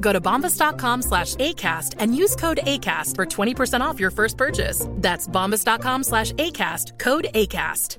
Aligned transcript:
Go 0.00 0.12
to 0.12 0.20
bombas.com 0.20 1.02
slash 1.02 1.36
ACAST 1.36 1.94
and 1.98 2.14
use 2.14 2.36
code 2.36 2.60
ACAST 2.64 3.16
for 3.16 3.26
20% 3.26 3.80
off 3.80 4.00
your 4.00 4.10
first 4.10 4.36
purchase. 4.36 4.86
That's 4.96 5.28
bombas.com 5.28 6.04
slash 6.04 6.32
ACAST, 6.32 6.98
code 6.98 7.28
ACAST. 7.34 7.98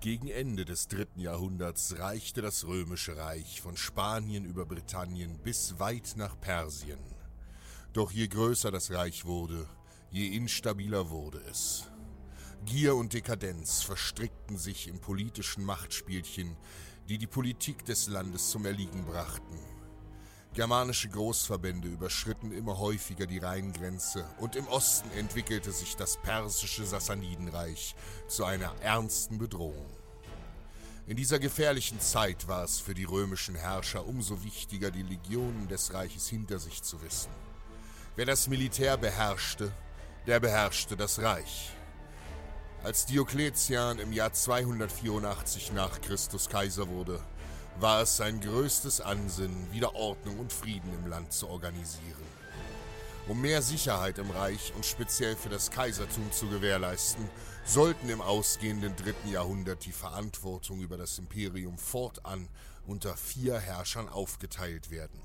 Gegen 0.00 0.28
Ende 0.28 0.64
des 0.64 0.88
dritten 0.88 1.20
Jahrhunderts 1.20 1.98
reichte 1.98 2.40
das 2.40 2.66
römische 2.66 3.18
Reich 3.18 3.60
von 3.60 3.76
Spanien 3.76 4.46
über 4.46 4.64
Britannien 4.64 5.38
bis 5.44 5.78
weit 5.78 6.14
nach 6.16 6.40
Persien. 6.40 6.98
Doch 7.92 8.10
je 8.10 8.26
größer 8.26 8.70
das 8.70 8.92
Reich 8.92 9.26
wurde, 9.26 9.66
je 10.10 10.28
instabiler 10.28 11.10
wurde 11.10 11.42
es. 11.50 11.90
Gier 12.64 12.94
und 12.94 13.12
Dekadenz 13.12 13.82
verstrickten 13.82 14.56
sich 14.56 14.88
in 14.88 15.00
politischen 15.00 15.64
Machtspielchen, 15.64 16.56
die 17.08 17.18
die 17.18 17.26
Politik 17.26 17.84
des 17.84 18.08
Landes 18.08 18.50
zum 18.50 18.66
Erliegen 18.66 19.04
brachten. 19.04 19.58
Germanische 20.52 21.08
Großverbände 21.08 21.86
überschritten 21.86 22.52
immer 22.52 22.78
häufiger 22.78 23.26
die 23.26 23.38
Rheingrenze 23.38 24.24
und 24.38 24.56
im 24.56 24.66
Osten 24.66 25.08
entwickelte 25.12 25.70
sich 25.70 25.96
das 25.96 26.16
persische 26.16 26.84
Sassanidenreich 26.84 27.94
zu 28.26 28.44
einer 28.44 28.74
ernsten 28.80 29.38
Bedrohung. 29.38 29.86
In 31.06 31.16
dieser 31.16 31.38
gefährlichen 31.38 32.00
Zeit 32.00 32.48
war 32.48 32.64
es 32.64 32.80
für 32.80 32.94
die 32.94 33.04
römischen 33.04 33.54
Herrscher 33.54 34.06
umso 34.06 34.42
wichtiger, 34.42 34.90
die 34.90 35.02
Legionen 35.02 35.68
des 35.68 35.92
Reiches 35.94 36.28
hinter 36.28 36.58
sich 36.58 36.82
zu 36.82 37.00
wissen. 37.02 37.30
Wer 38.16 38.26
das 38.26 38.48
Militär 38.48 38.96
beherrschte, 38.96 39.72
der 40.26 40.40
beherrschte 40.40 40.96
das 40.96 41.20
Reich. 41.20 41.72
Als 42.82 43.04
Diokletian 43.04 43.98
im 43.98 44.10
Jahr 44.10 44.32
284 44.32 45.72
nach 45.72 46.00
Christus 46.00 46.48
Kaiser 46.48 46.88
wurde, 46.88 47.20
war 47.78 48.00
es 48.00 48.16
sein 48.16 48.40
größtes 48.40 49.02
Ansinnen, 49.02 49.70
wieder 49.70 49.94
Ordnung 49.94 50.38
und 50.38 50.50
Frieden 50.50 50.90
im 50.94 51.06
Land 51.06 51.30
zu 51.34 51.48
organisieren. 51.48 52.24
Um 53.28 53.42
mehr 53.42 53.60
Sicherheit 53.60 54.16
im 54.16 54.30
Reich 54.30 54.72
und 54.74 54.86
speziell 54.86 55.36
für 55.36 55.50
das 55.50 55.70
Kaisertum 55.70 56.32
zu 56.32 56.48
gewährleisten, 56.48 57.28
sollten 57.66 58.08
im 58.08 58.22
ausgehenden 58.22 58.96
dritten 58.96 59.30
Jahrhundert 59.30 59.84
die 59.84 59.92
Verantwortung 59.92 60.80
über 60.80 60.96
das 60.96 61.18
Imperium 61.18 61.76
fortan 61.76 62.48
unter 62.86 63.14
vier 63.14 63.58
Herrschern 63.58 64.08
aufgeteilt 64.08 64.90
werden. 64.90 65.20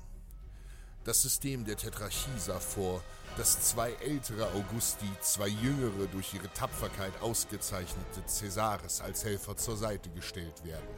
Das 1.06 1.22
System 1.22 1.64
der 1.64 1.76
Tetrarchie 1.76 2.36
sah 2.36 2.58
vor, 2.58 3.00
dass 3.36 3.60
zwei 3.60 3.92
ältere 4.00 4.50
Augusti, 4.52 5.08
zwei 5.20 5.46
jüngere 5.46 6.08
durch 6.08 6.34
ihre 6.34 6.52
Tapferkeit 6.52 7.12
ausgezeichnete 7.22 8.22
Caesares 8.22 9.00
als 9.00 9.24
Helfer 9.24 9.56
zur 9.56 9.76
Seite 9.76 10.10
gestellt 10.10 10.64
werden. 10.64 10.88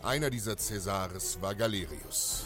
Einer 0.00 0.30
dieser 0.30 0.54
Caesares 0.54 1.42
war 1.42 1.56
Galerius. 1.56 2.44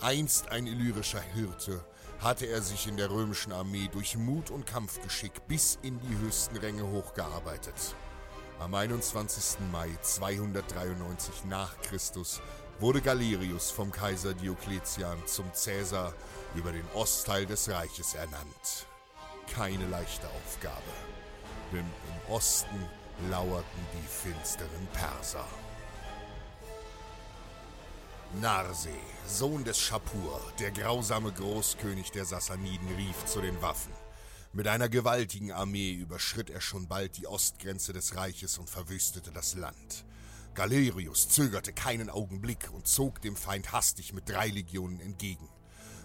Einst 0.00 0.48
ein 0.48 0.66
illyrischer 0.66 1.20
Hirte, 1.20 1.84
hatte 2.20 2.46
er 2.46 2.62
sich 2.62 2.86
in 2.86 2.96
der 2.96 3.10
römischen 3.10 3.52
Armee 3.52 3.90
durch 3.92 4.16
Mut 4.16 4.50
und 4.50 4.64
Kampfgeschick 4.64 5.46
bis 5.48 5.78
in 5.82 6.00
die 6.00 6.16
höchsten 6.24 6.56
Ränge 6.56 6.86
hochgearbeitet. 6.86 7.94
Am 8.58 8.74
21. 8.74 9.58
Mai 9.70 9.90
293 10.00 11.44
nach 11.44 11.78
Christus 11.82 12.40
wurde 12.82 13.00
Galerius 13.00 13.70
vom 13.70 13.92
Kaiser 13.92 14.34
Diokletian 14.34 15.24
zum 15.24 15.54
Cäsar 15.54 16.12
über 16.56 16.72
den 16.72 16.84
Ostteil 16.94 17.46
des 17.46 17.68
Reiches 17.70 18.14
ernannt. 18.14 18.86
Keine 19.54 19.86
leichte 19.86 20.26
Aufgabe, 20.26 20.92
denn 21.72 21.78
im 21.78 22.34
Osten 22.34 22.84
lauerten 23.30 23.86
die 23.94 24.08
finsteren 24.08 24.88
Perser. 24.92 25.46
Narse, 28.40 28.90
Sohn 29.28 29.62
des 29.62 29.78
Schapur, 29.78 30.40
der 30.58 30.72
grausame 30.72 31.30
Großkönig 31.30 32.10
der 32.10 32.24
Sassaniden, 32.24 32.88
rief 32.96 33.26
zu 33.26 33.40
den 33.40 33.62
Waffen. 33.62 33.92
Mit 34.52 34.66
einer 34.66 34.88
gewaltigen 34.88 35.52
Armee 35.52 35.92
überschritt 35.92 36.50
er 36.50 36.60
schon 36.60 36.88
bald 36.88 37.16
die 37.16 37.28
Ostgrenze 37.28 37.92
des 37.92 38.16
Reiches 38.16 38.58
und 38.58 38.68
verwüstete 38.68 39.30
das 39.30 39.54
Land. 39.54 40.04
Galerius 40.54 41.28
zögerte 41.30 41.72
keinen 41.72 42.10
Augenblick 42.10 42.70
und 42.72 42.86
zog 42.86 43.22
dem 43.22 43.36
Feind 43.36 43.72
hastig 43.72 44.12
mit 44.12 44.28
drei 44.28 44.48
Legionen 44.48 45.00
entgegen. 45.00 45.48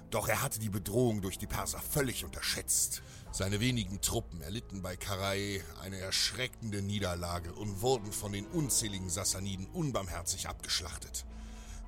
Doch 0.10 0.30
er 0.30 0.42
hatte 0.42 0.60
die 0.60 0.70
Bedrohung 0.70 1.22
durch 1.22 1.38
die 1.38 1.48
Perser 1.48 1.82
völlig 1.82 2.24
unterschätzt. 2.24 3.02
Seine 3.34 3.60
wenigen 3.60 4.00
Truppen 4.00 4.40
erlitten 4.40 4.82
bei 4.82 4.96
Karei 4.96 5.62
eine 5.82 5.98
erschreckende 5.98 6.82
Niederlage 6.82 7.54
und 7.54 7.82
wurden 7.82 8.14
von 8.14 8.32
den 8.32 8.48
unzähligen 8.48 9.10
Sassaniden 9.10 9.68
unbarmherzig 9.68 10.48
abgeschlachtet. 10.48 11.26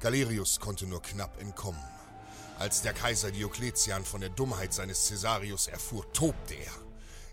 Galerius 0.01 0.59
konnte 0.59 0.85
nur 0.85 1.01
knapp 1.01 1.39
entkommen. 1.39 1.81
Als 2.57 2.81
der 2.81 2.91
Kaiser 2.91 3.31
Diokletian 3.31 4.03
von 4.03 4.19
der 4.19 4.31
Dummheit 4.31 4.73
seines 4.73 5.07
Caesarius 5.07 5.67
erfuhr, 5.67 6.11
tobte 6.11 6.55
er. 6.55 6.73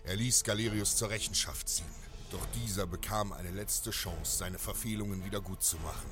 Er 0.05 0.15
ließ 0.15 0.45
Galerius 0.45 0.95
zur 0.95 1.09
Rechenschaft 1.09 1.67
ziehen. 1.67 2.06
Doch 2.31 2.45
dieser 2.47 2.85
bekam 2.85 3.31
eine 3.31 3.51
letzte 3.51 3.91
Chance, 3.91 4.37
seine 4.37 4.59
Verfehlungen 4.59 5.23
wieder 5.23 5.39
gut 5.39 5.63
zu 5.63 5.77
machen. 5.77 6.11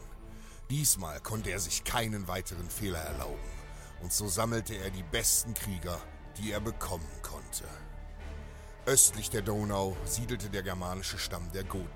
Diesmal 0.70 1.20
konnte 1.20 1.52
er 1.52 1.60
sich 1.60 1.84
keinen 1.84 2.28
weiteren 2.28 2.70
Fehler 2.70 3.00
erlauben. 3.00 3.52
Und 4.02 4.14
so 4.14 4.28
sammelte 4.28 4.76
er 4.76 4.90
die 4.90 5.04
besten 5.04 5.54
Krieger, 5.54 6.00
die 6.38 6.52
er 6.52 6.60
bekommen 6.60 7.08
konnte. 7.22 7.66
Östlich 8.86 9.30
der 9.30 9.42
Donau 9.42 9.98
siedelte 10.06 10.50
der 10.50 10.64
germanische 10.64 11.18
Stamm 11.18 11.52
der 11.54 11.64
Goten. 11.64 11.90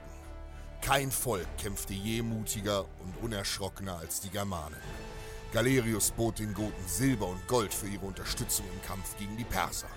Kein 0.81 1.11
Volk 1.11 1.47
kämpfte 1.57 1.93
je 1.93 2.21
mutiger 2.21 2.85
und 2.99 3.15
unerschrockener 3.21 3.97
als 3.97 4.21
die 4.21 4.29
Germanen. 4.29 4.79
Galerius 5.51 6.11
bot 6.11 6.39
den 6.39 6.53
Goten 6.53 6.87
Silber 6.87 7.27
und 7.27 7.47
Gold 7.47 7.73
für 7.73 7.87
ihre 7.87 8.05
Unterstützung 8.05 8.65
im 8.71 8.81
Kampf 8.81 9.17
gegen 9.17 9.35
die 9.35 9.43
Perser. 9.43 9.87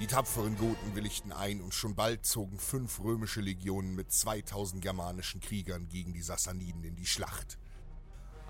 Die 0.00 0.06
tapferen 0.06 0.56
Goten 0.56 0.94
willigten 0.94 1.30
ein 1.30 1.60
und 1.60 1.74
schon 1.74 1.94
bald 1.94 2.24
zogen 2.24 2.58
fünf 2.58 3.00
römische 3.00 3.42
Legionen 3.42 3.94
mit 3.94 4.10
2000 4.10 4.80
germanischen 4.80 5.42
Kriegern 5.42 5.88
gegen 5.88 6.14
die 6.14 6.22
Sassaniden 6.22 6.82
in 6.84 6.96
die 6.96 7.04
Schlacht. 7.04 7.58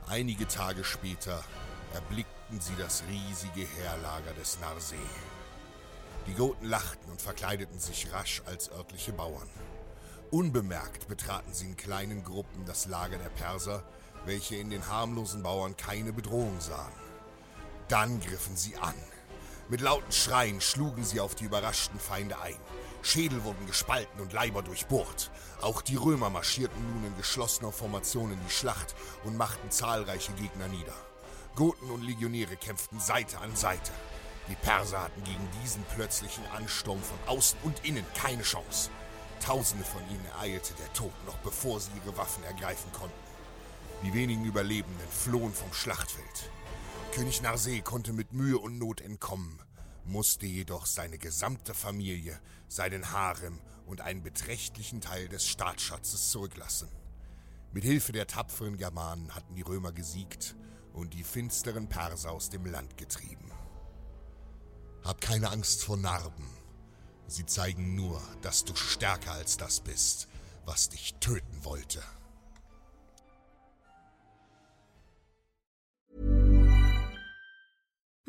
Einige 0.07 0.47
Tage 0.47 0.85
später 0.85 1.43
erblickten 1.93 2.61
sie 2.61 2.77
das 2.79 3.03
riesige 3.09 3.67
Heerlager 3.67 4.33
des 4.35 4.61
Narsee. 4.61 4.95
Die 6.29 6.35
Goten 6.35 6.67
lachten 6.67 7.11
und 7.11 7.21
verkleideten 7.21 7.81
sich 7.81 8.13
rasch 8.13 8.43
als 8.47 8.71
örtliche 8.71 9.13
Bauern. 9.13 9.49
Unbemerkt 10.31 11.09
betraten 11.09 11.53
sie 11.53 11.67
in 11.67 11.77
kleinen 11.77 12.23
Gruppen 12.23 12.65
das 12.65 12.87
Lager 12.87 13.19
der 13.19 13.31
Perser, 13.31 13.83
welche 14.25 14.55
in 14.55 14.71
den 14.71 14.87
harmlosen 14.87 15.43
Bauern 15.43 15.77
keine 15.77 16.13
Bedrohung 16.13 16.61
sahen. 16.61 16.93
Dann 17.89 18.21
griffen 18.21 18.57
sie 18.57 18.77
an. 18.77 18.95
Mit 19.71 19.83
lauten 19.83 20.11
Schreien 20.11 20.61
schlugen 20.61 21.05
sie 21.05 21.21
auf 21.21 21.37
die 21.37 21.45
überraschten 21.45 22.01
Feinde 22.01 22.41
ein. 22.41 22.57
Schädel 23.03 23.45
wurden 23.45 23.69
gespalten 23.69 24.21
und 24.21 24.33
Leiber 24.33 24.63
durchbohrt. 24.63 25.31
Auch 25.61 25.81
die 25.81 25.95
Römer 25.95 26.29
marschierten 26.29 26.93
nun 26.93 27.07
in 27.07 27.17
geschlossener 27.17 27.71
Formation 27.71 28.33
in 28.33 28.41
die 28.45 28.53
Schlacht 28.53 28.97
und 29.23 29.37
machten 29.37 29.71
zahlreiche 29.71 30.33
Gegner 30.33 30.67
nieder. 30.67 30.97
Goten 31.55 31.89
und 31.89 32.03
Legionäre 32.03 32.57
kämpften 32.57 32.99
Seite 32.99 33.39
an 33.39 33.55
Seite. 33.55 33.93
Die 34.49 34.57
Perser 34.57 35.03
hatten 35.03 35.23
gegen 35.23 35.49
diesen 35.63 35.85
plötzlichen 35.95 36.45
Ansturm 36.47 37.01
von 37.01 37.19
außen 37.29 37.61
und 37.63 37.85
innen 37.85 38.05
keine 38.15 38.43
Chance. 38.43 38.91
Tausende 39.39 39.85
von 39.85 40.03
ihnen 40.11 40.27
ereilte 40.35 40.75
der 40.75 40.93
Tod, 40.95 41.13
noch 41.27 41.39
bevor 41.39 41.79
sie 41.79 41.93
ihre 42.05 42.17
Waffen 42.17 42.43
ergreifen 42.43 42.91
konnten. 42.91 43.15
Die 44.03 44.13
wenigen 44.15 44.45
Überlebenden 44.45 45.09
flohen 45.09 45.55
vom 45.55 45.73
Schlachtfeld. 45.73 46.51
König 47.13 47.43
Narseh 47.43 47.81
konnte 47.81 48.13
mit 48.13 48.33
Mühe 48.33 48.57
und 48.57 48.79
Not 48.79 49.01
entkommen, 49.01 49.61
musste 50.05 50.47
jedoch 50.47 50.87
seine 50.87 51.19
gesamte 51.19 51.75
Familie, 51.75 52.41
seinen 52.69 53.11
Harem 53.11 53.61
und 53.87 54.01
einen 54.01 54.23
beträchtlichen 54.23 55.01
Teil 55.01 55.29
des 55.29 55.47
Staatsschatzes 55.47 56.31
zurücklassen. 56.31 56.89
Mit 57.73 57.83
Hilfe 57.83 58.13
der 58.13 58.29
tapferen 58.29 58.77
Germanen 58.77 59.35
hatten 59.35 59.57
die 59.57 59.63
Römer 59.63 59.91
gesiegt 59.93 60.55
und 60.93 61.15
die 61.15 61.25
finsteren 61.25 61.89
Perser 61.89 62.31
aus 62.31 62.49
dem 62.49 62.65
Land 62.65 62.97
getrieben. 62.97 63.51
Hab 65.03 65.21
keine 65.21 65.51
Angst 65.51 65.83
vor 65.83 65.97
Narben. 65.97 66.49
Sie 67.27 67.45
zeigen 67.45 67.97
nur, 67.97 68.23
dass 68.43 68.65
du 68.65 68.75
stärker 68.77 69.33
als 69.33 69.57
das 69.57 69.81
bist, 69.81 70.29
was 70.65 70.91
dich 70.91 71.15
töten 71.21 71.65
wollte. 71.65 72.03